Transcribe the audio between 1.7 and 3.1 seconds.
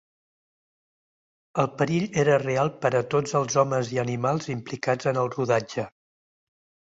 perill era real per a